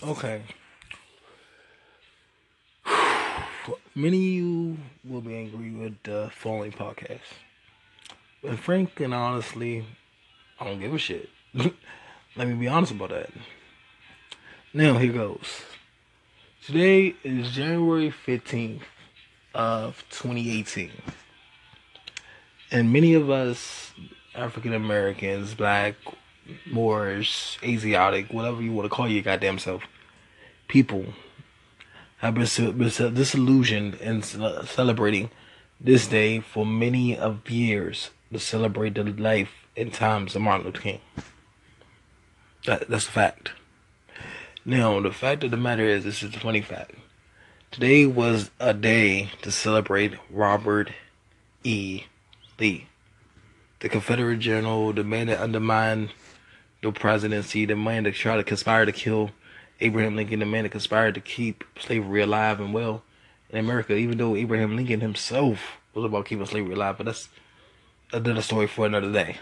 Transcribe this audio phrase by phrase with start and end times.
[0.00, 0.42] Okay.
[3.96, 7.18] Many of you will be angry with the following podcast.
[8.44, 9.84] And frankly and honestly,
[10.60, 11.28] I don't give a shit.
[12.36, 13.30] Let me be honest about that.
[14.72, 15.62] Now, here goes.
[16.64, 18.82] Today is January 15th
[19.52, 20.92] of 2018.
[22.70, 23.92] And many of us,
[24.36, 25.96] African Americans, black,
[26.66, 29.82] Moorish, Asiatic, whatever you want to call your goddamn self,
[30.66, 31.06] people
[32.18, 35.30] have been, disillusioned in celebrating
[35.80, 40.80] this day for many of years to celebrate the life and times of Martin Luther
[40.80, 41.00] King.
[42.66, 43.52] That, that's a fact.
[44.64, 46.92] Now, the fact of the matter is, this is a funny fact.
[47.70, 50.90] Today was a day to celebrate Robert
[51.62, 52.04] E.
[52.58, 52.88] Lee,
[53.80, 56.10] the Confederate general, the man that undermined
[56.82, 59.30] the presidency, the man that tried to conspire to kill
[59.80, 63.02] Abraham Lincoln, the man that conspired to keep slavery alive and well
[63.50, 66.96] in America, even though Abraham Lincoln himself was about keeping slavery alive.
[66.98, 67.28] But that's
[68.12, 69.36] another story for another day.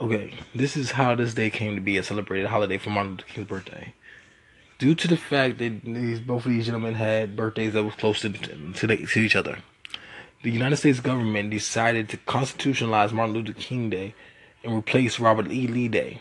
[0.00, 3.24] Okay, this is how this day came to be a celebrated holiday for Martin Luther
[3.26, 3.94] King's birthday.
[4.78, 8.20] Due to the fact that these both of these gentlemen had birthdays that were close
[8.22, 9.58] to, to, the, to each other,
[10.42, 14.14] the United States government decided to constitutionalize Martin Luther King Day
[14.64, 15.66] and replace Robert E.
[15.66, 16.20] Lee Day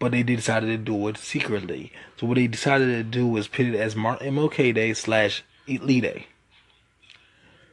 [0.00, 1.92] but they decided to do it secretly.
[2.16, 6.00] So what they decided to do was put it as Martin MLK Day slash Lee
[6.00, 6.26] Day.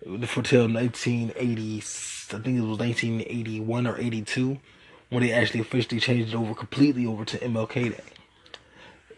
[0.03, 4.59] For till 1980, I think it was 1981 or 82,
[5.09, 8.03] when they actually officially changed it over completely over to MLK Day.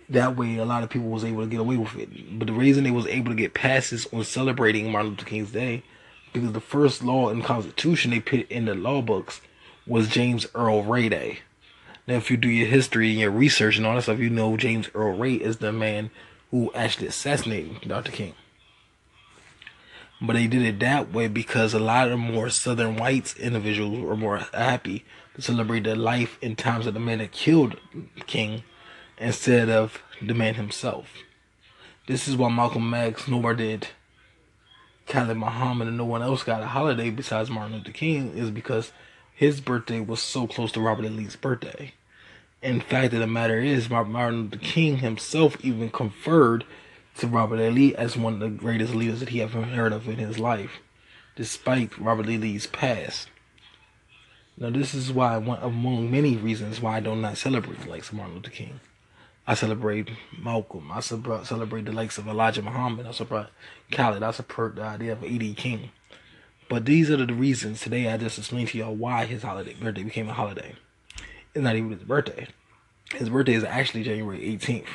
[0.07, 2.37] That way, a lot of people was able to get away with it.
[2.37, 5.83] But the reason they was able to get passes on celebrating Martin Luther King's Day,
[6.31, 9.41] because the first law and Constitution they put in the law books
[9.89, 11.39] was James Earl Ray.
[12.07, 14.55] Now, if you do your history and your research and all that stuff, you know
[14.55, 16.11] James Earl Ray is the man
[16.51, 18.11] who actually assassinated Dr.
[18.11, 18.35] King.
[20.21, 24.17] But they did it that way because a lot of more Southern whites individuals were
[24.17, 25.05] more happy
[25.35, 27.77] to celebrate the life and times of the man that killed
[28.27, 28.63] King
[29.17, 31.13] instead of the man himself.
[32.07, 33.87] This is why Malcolm X nor did
[35.07, 38.91] Khalid Muhammad and no one else got a holiday besides Martin Luther King is because
[39.39, 41.07] his birthday was so close to Robert E.
[41.07, 41.93] Lee's birthday.
[42.61, 46.65] In fact of the matter is, Martin Luther King himself even conferred
[47.19, 47.69] to Robert E.
[47.69, 50.81] Lee as one of the greatest leaders that he ever heard of in his life,
[51.37, 52.37] despite Robert E.
[52.37, 53.29] Lee's past.
[54.57, 58.09] Now, this is why one among many reasons why I do not celebrate the likes
[58.09, 58.81] of Martin Luther King.
[59.47, 60.91] I celebrate Malcolm.
[60.91, 63.07] I celebrate the likes of Elijah Muhammad.
[63.07, 63.47] I celebrate
[63.89, 64.21] Khalid.
[64.21, 65.53] I support the idea of E.D.
[65.53, 65.91] King.
[66.69, 70.03] But these are the reasons today I just explained to y'all why his holiday birthday
[70.03, 70.75] became a holiday.
[71.55, 72.47] It's not even his birthday.
[73.15, 74.85] His birthday is actually January 18th.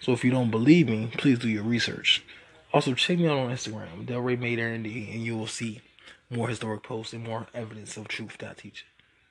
[0.00, 2.22] So if you don't believe me, please do your research.
[2.72, 5.80] Also, check me out on Instagram, Delray Made and you will see
[6.30, 8.86] more historic posts and more evidence of truth that I teach.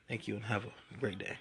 [0.06, 1.38] Thank you and have a great day.